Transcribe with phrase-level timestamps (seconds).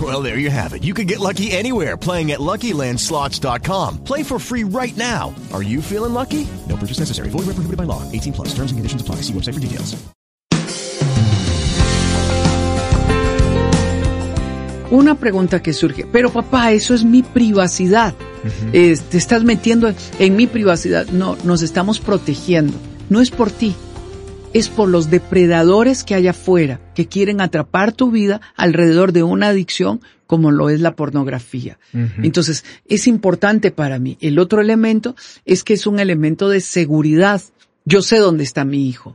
[0.00, 0.84] Well, there you have it.
[0.84, 4.04] You can get lucky anywhere playing at LuckyLandSlots.com.
[4.04, 5.34] Play for free right now.
[5.52, 6.46] Are you feeling lucky?
[6.68, 7.28] No purchase necessary.
[7.30, 8.02] Void where prohibited by law.
[8.12, 8.54] 18 plus.
[8.54, 9.16] Terms and conditions apply.
[9.16, 9.96] See website for details.
[14.90, 18.12] Una pregunta que surge, pero papá, eso es mi privacidad.
[18.72, 21.06] Eh, te estás metiendo en mi privacidad.
[21.08, 22.76] No, nos estamos protegiendo.
[23.08, 23.76] No es por ti,
[24.52, 29.48] es por los depredadores que hay afuera que quieren atrapar tu vida alrededor de una
[29.48, 31.78] adicción como lo es la pornografía.
[32.22, 34.16] Entonces, es importante para mí.
[34.20, 37.42] El otro elemento es que es un elemento de seguridad.
[37.84, 39.12] Yo sé dónde está mi hijo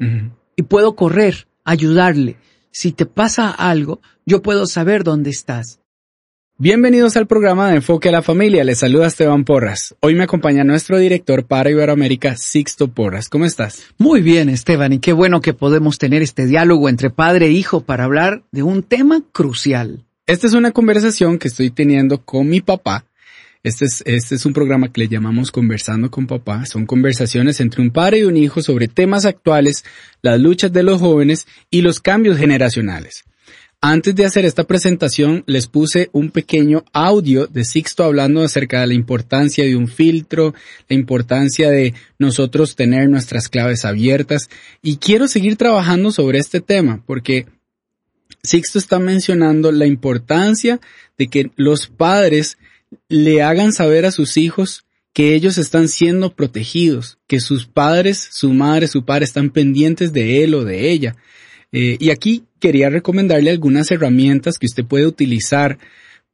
[0.56, 2.38] y puedo correr, ayudarle.
[2.72, 5.80] Si te pasa algo, yo puedo saber dónde estás.
[6.58, 8.64] Bienvenidos al programa de Enfoque a la Familia.
[8.64, 9.94] Les saluda Esteban Porras.
[10.00, 13.28] Hoy me acompaña nuestro director para Iberoamérica, Sixto Porras.
[13.28, 13.88] ¿Cómo estás?
[13.98, 17.82] Muy bien, Esteban, y qué bueno que podemos tener este diálogo entre padre e hijo
[17.82, 20.06] para hablar de un tema crucial.
[20.28, 23.04] Esta es una conversación que estoy teniendo con mi papá.
[23.64, 26.66] Este es, este es un programa que le llamamos Conversando con Papá.
[26.66, 29.84] Son conversaciones entre un padre y un hijo sobre temas actuales,
[30.22, 33.26] las luchas de los jóvenes y los cambios generacionales.
[33.82, 38.88] Antes de hacer esta presentación, les puse un pequeño audio de Sixto hablando acerca de
[38.88, 40.56] la importancia de un filtro,
[40.90, 44.50] la importancia de nosotros tener nuestras claves abiertas
[44.82, 47.46] y quiero seguir trabajando sobre este tema porque
[48.42, 50.80] Sixto está mencionando la importancia
[51.18, 52.58] de que los padres
[53.10, 58.54] le hagan saber a sus hijos que ellos están siendo protegidos, que sus padres, su
[58.54, 61.16] madre, su padre están pendientes de él o de ella.
[61.72, 65.78] Eh, y aquí quería recomendarle algunas herramientas que usted puede utilizar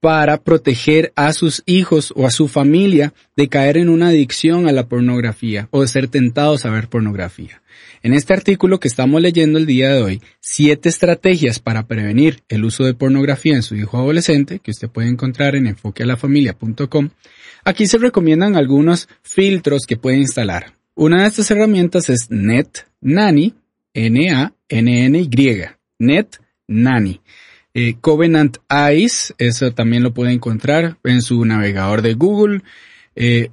[0.01, 4.71] para proteger a sus hijos o a su familia de caer en una adicción a
[4.71, 7.61] la pornografía o de ser tentados a ver pornografía.
[8.01, 12.65] En este artículo que estamos leyendo el día de hoy, siete estrategias para prevenir el
[12.65, 17.09] uso de pornografía en su hijo adolescente, que usted puede encontrar en enfoquealafamilia.com,
[17.63, 20.73] aquí se recomiendan algunos filtros que puede instalar.
[20.95, 22.85] Una de estas herramientas es Net
[23.93, 25.27] Nanny,
[25.99, 26.37] Net
[26.67, 27.21] Nanny.
[27.73, 32.61] Eh, Covenant Eyes, eso también lo puede encontrar en su navegador de Google.
[33.15, 33.49] Eh,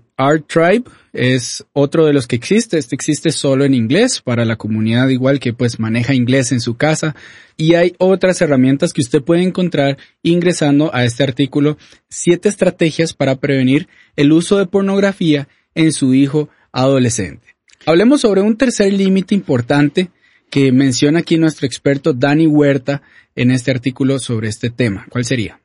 [0.48, 2.78] Tribe es otro de los que existe.
[2.78, 6.76] Este existe solo en inglés para la comunidad igual que pues maneja inglés en su
[6.76, 7.14] casa.
[7.56, 11.78] Y hay otras herramientas que usted puede encontrar ingresando a este artículo.
[12.08, 17.56] Siete estrategias para prevenir el uso de pornografía en su hijo adolescente.
[17.86, 20.10] Hablemos sobre un tercer límite importante
[20.50, 23.02] que menciona aquí nuestro experto Dani Huerta
[23.34, 25.06] en este artículo sobre este tema.
[25.08, 25.60] ¿Cuál sería?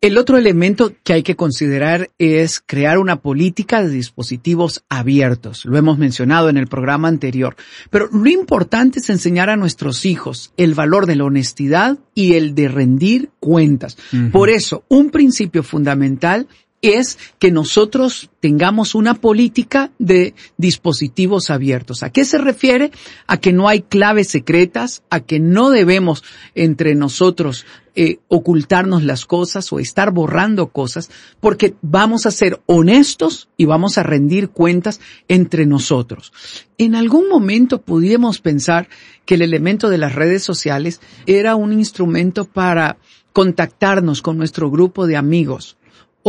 [0.00, 5.64] El otro elemento que hay que considerar es crear una política de dispositivos abiertos.
[5.64, 7.56] Lo hemos mencionado en el programa anterior.
[7.90, 12.54] Pero lo importante es enseñar a nuestros hijos el valor de la honestidad y el
[12.54, 13.98] de rendir cuentas.
[14.30, 16.46] Por eso, un principio fundamental
[16.82, 22.02] es que nosotros tengamos una política de dispositivos abiertos.
[22.02, 22.92] ¿A qué se refiere?
[23.26, 26.22] A que no hay claves secretas, a que no debemos
[26.54, 27.66] entre nosotros
[27.96, 33.98] eh, ocultarnos las cosas o estar borrando cosas, porque vamos a ser honestos y vamos
[33.98, 36.32] a rendir cuentas entre nosotros.
[36.78, 38.88] En algún momento pudiéramos pensar
[39.24, 42.98] que el elemento de las redes sociales era un instrumento para
[43.32, 45.77] contactarnos con nuestro grupo de amigos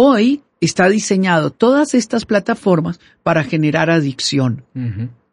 [0.02, 4.64] Hoy está diseñado todas estas plataformas para generar adicción.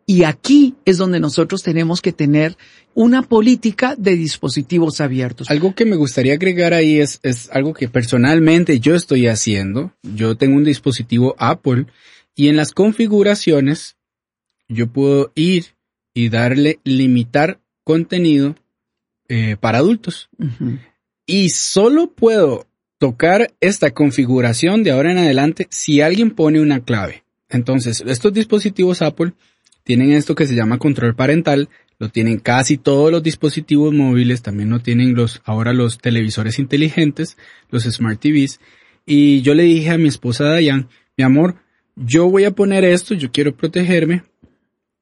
[0.07, 2.57] Y aquí es donde nosotros tenemos que tener
[2.93, 5.49] una política de dispositivos abiertos.
[5.51, 9.93] Algo que me gustaría agregar ahí es, es algo que personalmente yo estoy haciendo.
[10.03, 11.87] Yo tengo un dispositivo Apple
[12.35, 13.97] y en las configuraciones
[14.69, 15.77] yo puedo ir
[16.13, 18.57] y darle limitar contenido
[19.29, 20.29] eh, para adultos.
[21.25, 22.67] Y solo puedo
[22.99, 27.25] tocar esta configuración de ahora en adelante si alguien pone una clave.
[27.49, 29.33] Entonces, estos dispositivos Apple
[29.85, 31.69] tienen esto que se llama control parental.
[31.99, 37.39] lo tienen casi todos los dispositivos móviles, también lo tienen los, ahora los televisores inteligentes,
[37.71, 38.61] los Smart TVs,
[39.07, 41.57] y yo le dije a mi esposa Dayan, mi amor,
[41.95, 44.25] yo voy a poner esto, yo quiero protegerme,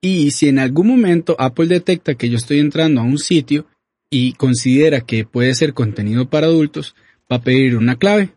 [0.00, 3.66] y si en algún momento Apple detecta que yo estoy entrando a un sitio
[4.08, 6.94] y considera que puede ser contenido para adultos,
[7.30, 8.30] va a pedir una clave.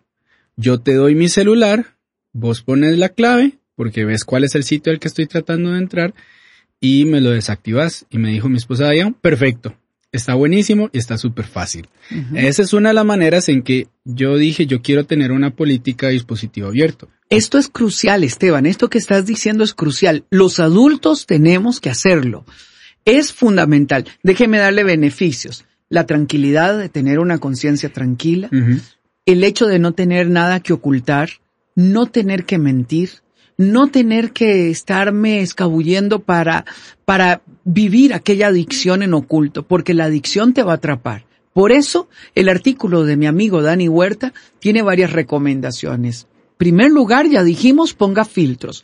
[0.55, 1.97] Yo te doy mi celular,
[2.33, 5.79] vos pones la clave, porque ves cuál es el sitio al que estoy tratando de
[5.79, 6.13] entrar,
[6.79, 8.05] y me lo desactivas.
[8.09, 9.77] Y me dijo mi esposa Dayan, perfecto,
[10.11, 11.87] está buenísimo y está súper fácil.
[12.33, 16.07] Esa es una de las maneras en que yo dije, yo quiero tener una política
[16.07, 17.09] de dispositivo abierto.
[17.29, 18.65] Esto es crucial, Esteban.
[18.65, 20.25] Esto que estás diciendo es crucial.
[20.29, 22.45] Los adultos tenemos que hacerlo.
[23.05, 24.05] Es fundamental.
[24.23, 25.65] Déjeme darle beneficios.
[25.89, 28.49] La tranquilidad de tener una conciencia tranquila,
[29.25, 31.29] el hecho de no tener nada que ocultar,
[31.75, 33.09] no tener que mentir,
[33.57, 36.65] no tener que estarme escabullendo para,
[37.05, 41.25] para vivir aquella adicción en oculto, porque la adicción te va a atrapar.
[41.53, 46.27] Por eso, el artículo de mi amigo Dani Huerta tiene varias recomendaciones.
[46.57, 48.83] Primer lugar, ya dijimos, ponga filtros.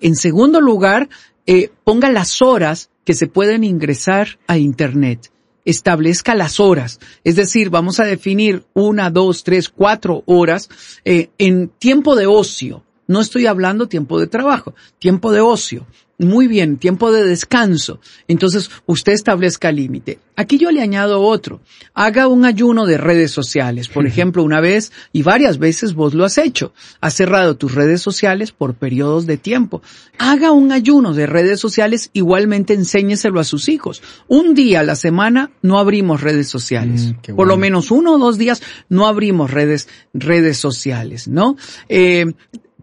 [0.00, 1.08] En segundo lugar,
[1.46, 5.30] eh, ponga las horas que se pueden ingresar a Internet.
[5.64, 7.00] Establezca las horas.
[7.24, 10.68] Es decir, vamos a definir una, dos, tres, cuatro horas
[11.04, 12.84] eh, en tiempo de ocio.
[13.06, 15.86] No estoy hablando tiempo de trabajo, tiempo de ocio.
[16.16, 17.98] Muy bien, tiempo de descanso.
[18.28, 20.20] Entonces, usted establezca límite.
[20.36, 21.60] Aquí yo le añado otro.
[21.92, 23.88] Haga un ayuno de redes sociales.
[23.88, 26.72] Por ejemplo, una vez y varias veces vos lo has hecho.
[27.00, 29.82] Has cerrado tus redes sociales por periodos de tiempo.
[30.18, 32.10] Haga un ayuno de redes sociales.
[32.12, 34.00] Igualmente enséñeselo a sus hijos.
[34.28, 37.12] Un día a la semana no abrimos redes sociales.
[37.28, 41.56] Mm, por lo menos uno o dos días no abrimos redes, redes sociales, ¿no?
[41.88, 42.26] Eh,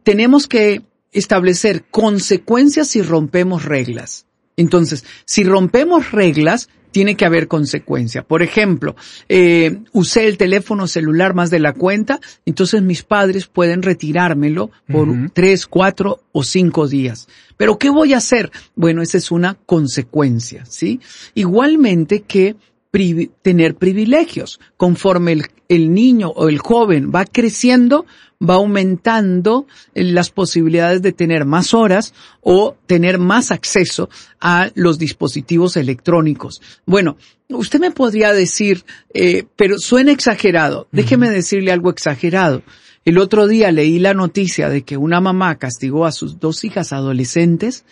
[0.03, 0.81] tenemos que
[1.11, 4.25] establecer consecuencias si rompemos reglas.
[4.57, 8.21] Entonces, si rompemos reglas, tiene que haber consecuencia.
[8.23, 8.95] Por ejemplo,
[9.29, 15.07] eh, usé el teléfono celular más de la cuenta, entonces mis padres pueden retirármelo por
[15.33, 17.27] tres, cuatro o cinco días.
[17.57, 18.51] Pero ¿qué voy a hacer?
[18.75, 20.99] Bueno, esa es una consecuencia, ¿sí?
[21.33, 22.55] Igualmente que
[23.41, 24.59] tener privilegios.
[24.75, 28.05] Conforme el, el niño o el joven va creciendo,
[28.41, 34.09] va aumentando las posibilidades de tener más horas o tener más acceso
[34.39, 36.61] a los dispositivos electrónicos.
[36.85, 37.17] Bueno,
[37.49, 38.83] usted me podría decir,
[39.13, 40.87] eh, pero suena exagerado.
[40.91, 42.63] Déjeme decirle algo exagerado.
[43.03, 46.93] El otro día leí la noticia de que una mamá castigó a sus dos hijas
[46.93, 47.83] adolescentes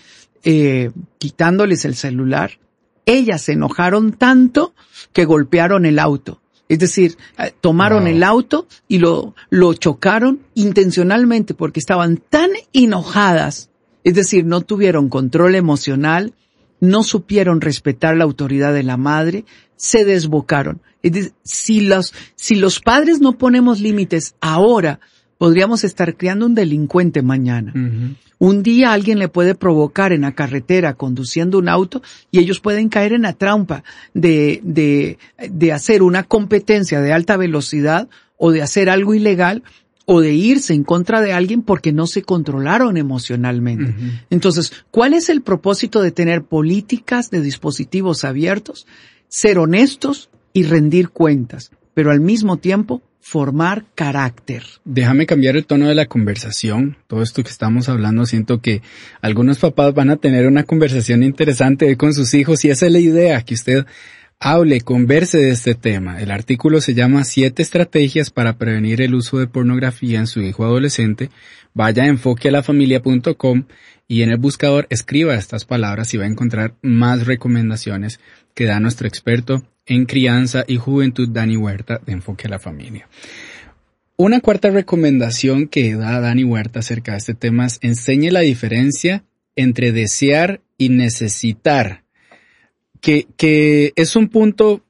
[0.44, 2.60] eh, quitándoles el celular.
[3.06, 4.76] Ellas se enojaron tanto
[5.12, 6.42] que golpearon el auto.
[6.70, 13.70] Es decir, eh, tomaron el auto y lo, lo chocaron intencionalmente porque estaban tan enojadas.
[14.04, 16.34] Es decir, no tuvieron control emocional,
[16.80, 19.46] no supieron respetar la autoridad de la madre,
[19.76, 20.82] se desbocaron.
[21.02, 25.00] Es decir, si los, si los padres no ponemos límites ahora,
[25.40, 27.74] podríamos estar creando un delincuente mañana.
[28.38, 32.90] Un día alguien le puede provocar en la carretera conduciendo un auto y ellos pueden
[32.90, 33.84] caer en la trampa
[34.14, 35.18] de, de,
[35.50, 39.64] de hacer una competencia de alta velocidad o de hacer algo ilegal
[40.04, 43.94] o de irse en contra de alguien porque no se controlaron emocionalmente.
[44.30, 48.88] Entonces, ¿cuál es el propósito de tener políticas de dispositivos abiertos?
[49.30, 54.64] Ser honestos y rendir cuentas, pero al mismo tiempo formar carácter.
[54.86, 56.98] Déjame cambiar el tono de la conversación.
[57.08, 58.82] Todo esto que estamos hablando, siento que
[59.22, 63.00] algunos papás van a tener una conversación interesante con sus hijos y esa es la
[63.00, 63.86] idea, que usted
[64.40, 66.22] hable, converse de este tema.
[66.22, 70.64] El artículo se llama Siete estrategias para prevenir el uso de pornografía en su hijo
[70.64, 71.30] adolescente.
[71.74, 73.66] Vaya a enfoquealafamilia.com
[74.08, 78.20] y en el buscador escriba estas palabras y va a encontrar más recomendaciones
[78.56, 83.10] que da nuestro experto en crianza y juventud Dani Huerta de Enfoque a la Familia.
[84.16, 89.26] Una cuarta recomendación que da Dani Huerta acerca de este tema es enseñe la diferencia
[89.56, 92.04] entre desear y necesitar,
[93.02, 94.86] que, que es un punto,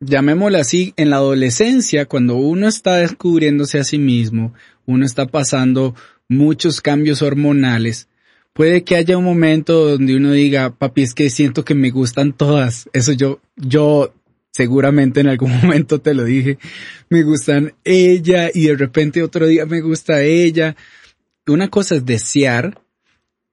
[0.00, 4.54] llamémoslo así, en la adolescencia, cuando uno está descubriéndose a sí mismo,
[4.86, 5.94] uno está pasando
[6.28, 8.08] muchos cambios hormonales,
[8.52, 12.32] puede que haya un momento donde uno diga, papi, es que siento que me gustan
[12.32, 12.88] todas.
[12.92, 14.14] Eso yo, yo
[14.54, 16.58] seguramente en algún momento te lo dije,
[17.08, 20.76] me gustan ella y de repente otro día me gusta ella.
[21.46, 22.80] Una cosa es desear,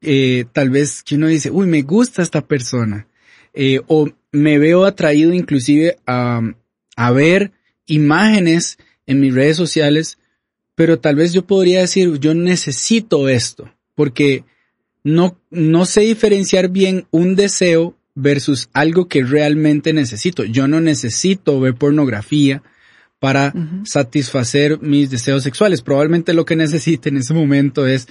[0.02, 3.08] eh, tal vez que uno dice, uy, me gusta esta persona,
[3.54, 6.42] eh, o me veo atraído inclusive a,
[6.96, 7.52] a ver
[7.86, 10.20] imágenes en mis redes sociales,
[10.76, 14.46] pero tal vez yo podría decir, yo necesito esto, porque
[15.04, 20.44] no, no sé diferenciar bien un deseo versus algo que realmente necesito.
[20.44, 22.62] Yo no necesito ver pornografía
[23.20, 23.54] para
[23.84, 25.82] satisfacer mis deseos sexuales.
[25.82, 28.08] Probablemente lo que necesite en ese momento es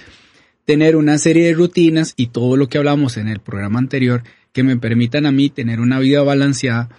[0.65, 4.63] tener una serie de rutinas y todo lo que hablamos en el programa anterior que
[4.63, 6.89] me permitan a mí tener una vida balanceada.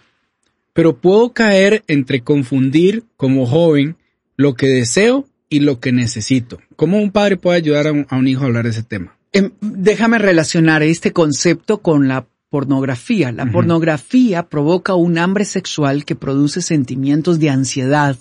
[0.72, 3.96] Pero puedo caer entre confundir como joven
[4.36, 6.60] lo que deseo y lo que necesito.
[6.76, 9.16] ¿Cómo un padre puede ayudar a un, hijo a hablar de ese tema?
[9.32, 13.32] Em, déjame relacionar este concepto con la pornografía.
[13.32, 18.18] La pornografía provoca un hambre sexual que produce sentimientos de ansiedad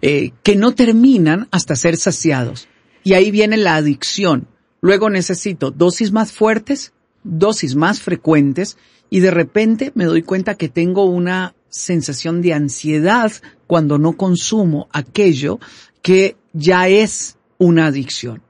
[0.00, 2.66] eh, que no terminan hasta ser saciados.
[3.04, 4.48] Y ahí viene la adicción.
[4.80, 6.94] Luego necesito dosis más fuertes,
[7.24, 8.78] dosis más frecuentes
[9.10, 13.30] y de repente me doy cuenta que tengo una sensación de ansiedad
[13.66, 15.60] cuando no consumo aquello
[16.00, 18.40] que ya es una adicción.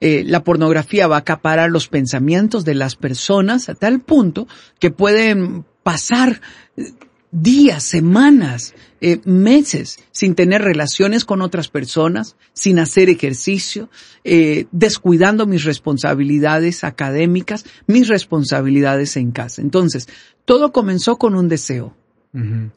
[0.00, 4.46] Eh, la pornografía va a acaparar los pensamientos de las personas a tal punto
[4.78, 6.42] que pueden pasar
[6.76, 6.92] eh,
[7.30, 13.88] días, semanas, eh, meses sin tener relaciones con otras personas, sin hacer ejercicio,
[14.72, 19.62] descuidando mis responsabilidades académicas, mis responsabilidades en casa.
[19.62, 20.08] Entonces,
[20.44, 21.94] todo comenzó con un deseo,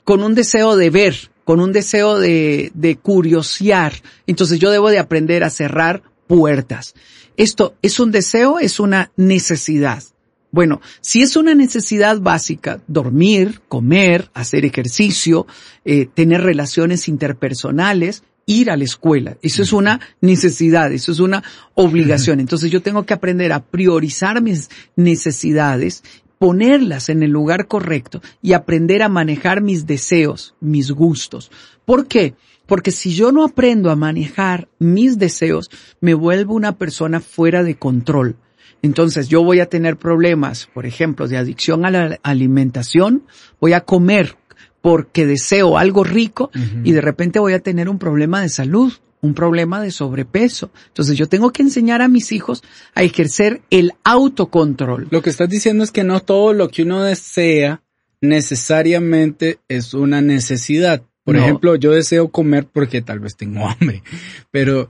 [0.03, 3.93] con un deseo de ver, con un deseo de, de curiosear.
[4.27, 6.93] Entonces yo debo de aprender a cerrar puertas.
[7.37, 10.03] Esto es un deseo, es una necesidad.
[10.51, 15.47] Bueno, si es una necesidad básica, dormir, comer, hacer ejercicio,
[15.85, 21.43] eh, tener relaciones interpersonales, ir a la escuela, eso es una necesidad, eso es una
[21.73, 22.39] obligación.
[22.39, 26.03] Entonces yo tengo que aprender a priorizar mis necesidades,
[26.37, 31.49] ponerlas en el lugar correcto y aprender a manejar mis deseos, mis gustos.
[31.85, 32.35] ¿Por qué?
[32.69, 37.75] Porque si yo no aprendo a manejar mis deseos, me vuelvo una persona fuera de
[37.75, 38.37] control.
[38.81, 43.23] Entonces yo voy a tener problemas, por ejemplo, de adicción a la alimentación,
[43.59, 44.37] voy a comer
[44.81, 46.51] porque deseo algo rico
[46.85, 50.71] y de repente voy a tener un problema de salud, un problema de sobrepeso.
[50.87, 52.63] Entonces yo tengo que enseñar a mis hijos
[52.95, 55.07] a ejercer el autocontrol.
[55.09, 57.81] Lo que estás diciendo es que no todo lo que uno desea
[58.21, 61.03] necesariamente es una necesidad.
[61.29, 64.03] Por ejemplo, yo deseo comer porque tal vez tengo hambre,
[64.51, 64.89] pero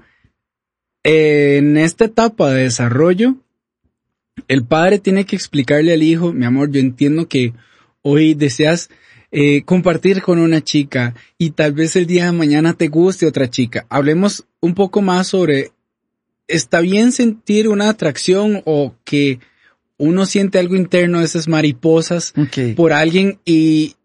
[1.03, 3.36] en esta etapa de desarrollo,
[4.48, 7.53] el padre tiene que explicarle al hijo, mi amor, yo entiendo que
[8.01, 8.89] hoy deseas
[9.31, 13.50] eh, compartir con una chica y tal vez el día de mañana te guste otra
[13.50, 13.86] chica.
[13.89, 15.72] Hablemos un poco más sobre,
[16.48, 19.39] ¿está bien sentir una atracción o que
[19.98, 22.34] uno siente algo interno, esas mariposas
[22.75, 23.96] por alguien y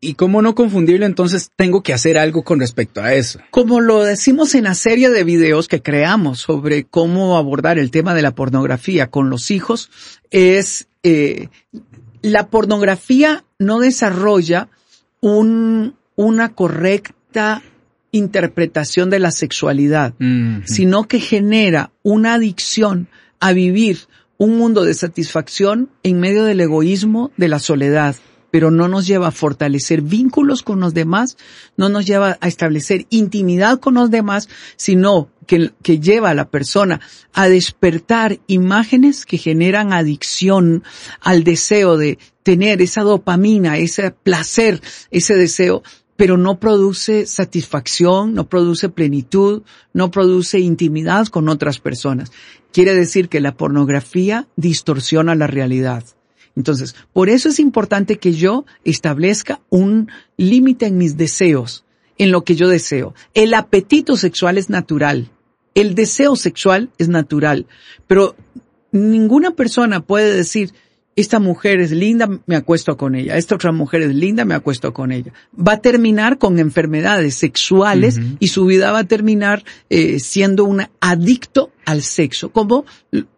[0.00, 3.40] y cómo no confundirlo, entonces tengo que hacer algo con respecto a eso.
[3.50, 8.14] Como lo decimos en la serie de videos que creamos sobre cómo abordar el tema
[8.14, 9.90] de la pornografía con los hijos,
[10.30, 11.48] es eh,
[12.22, 14.68] la pornografía no desarrolla
[15.20, 17.62] un, una correcta
[18.12, 20.14] interpretación de la sexualidad,
[20.64, 23.98] sino que genera una adicción a vivir
[24.38, 28.16] un mundo de satisfacción en medio del egoísmo, de la soledad
[28.50, 31.36] pero no nos lleva a fortalecer vínculos con los demás,
[31.76, 36.48] no nos lleva a establecer intimidad con los demás, sino que, que lleva a la
[36.48, 37.00] persona
[37.32, 40.82] a despertar imágenes que generan adicción
[41.20, 45.82] al deseo de tener esa dopamina, ese placer, ese deseo,
[46.18, 49.62] pero no produce satisfacción, no produce plenitud,
[49.92, 52.32] no produce intimidad con otras personas.
[52.72, 56.04] Quiere decir que la pornografía distorsiona la realidad.
[56.56, 61.84] Entonces, por eso es importante que yo establezca un límite en mis deseos,
[62.18, 63.14] en lo que yo deseo.
[63.34, 65.30] El apetito sexual es natural.
[65.74, 67.66] El deseo sexual es natural.
[68.06, 68.34] Pero
[68.90, 70.72] ninguna persona puede decir,
[71.20, 74.92] esta mujer es linda, me acuesto con ella, esta otra mujer es linda, me acuesto
[74.92, 75.32] con ella.
[75.58, 80.84] Va a terminar con enfermedades sexuales y su vida va a terminar eh, siendo un
[81.00, 82.84] adicto al sexo, como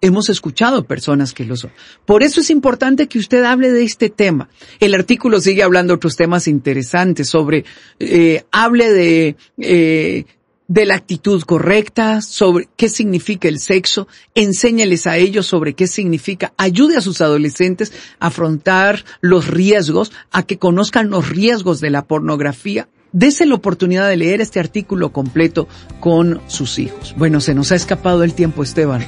[0.02, 1.70] hemos escuchado personas que lo son.
[2.04, 4.50] Por eso es importante que usted hable de este tema.
[4.78, 7.64] El artículo sigue hablando de otros temas interesantes sobre,
[7.98, 10.24] eh, hable de eh,
[10.70, 16.52] de la actitud correcta, sobre qué significa el sexo, enséñales a ellos sobre qué significa,
[16.56, 22.04] ayude a sus adolescentes a afrontar los riesgos, a que conozcan los riesgos de la
[22.04, 22.88] pornografía.
[23.12, 25.66] Dese la oportunidad de leer este artículo completo
[25.98, 27.16] con sus hijos.
[27.18, 29.04] Bueno, se nos ha escapado el tiempo, Esteban.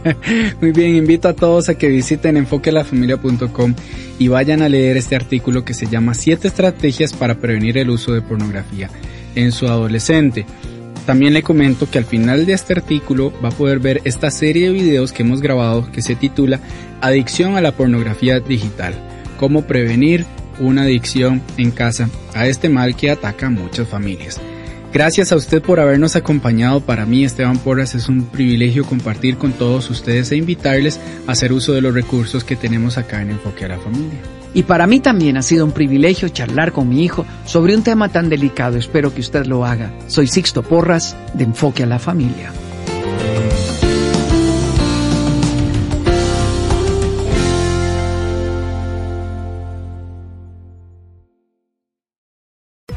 [0.60, 3.74] Muy bien, invito a todos a que visiten enfoquelafamilia.com
[4.18, 8.12] y vayan a leer este artículo que se llama Siete estrategias para prevenir el uso
[8.12, 8.90] de pornografía
[9.34, 10.44] en su adolescente.
[11.08, 14.66] También le comento que al final de este artículo va a poder ver esta serie
[14.66, 16.60] de videos que hemos grabado que se titula
[17.00, 18.94] Adicción a la pornografía digital.
[19.38, 20.26] cómo prevenir
[20.60, 24.38] una adicción en casa a este mal que ataca a muchas familias.
[24.92, 26.82] Gracias a usted por habernos acompañado.
[26.82, 31.54] Para mí, Esteban Porras, es un privilegio compartir con todos ustedes e invitarles a hacer
[31.54, 34.37] uso de los recursos que tenemos acá en Enfoque a la Familia.
[34.54, 38.08] Y para mí también ha sido un privilegio charlar con mi hijo sobre un tema
[38.08, 38.76] tan delicado.
[38.76, 39.92] Espero que usted lo haga.
[40.08, 42.52] Soy Sixto Porras, de Enfoque a la Familia.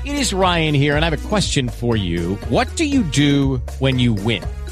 [0.04, 2.38] It is Ryan here, and I have a question for you.
[2.50, 4.44] What do you do when you win?